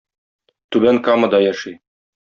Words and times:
Түбән 0.77 1.03
Камада 1.09 1.45
яши. 1.47 1.79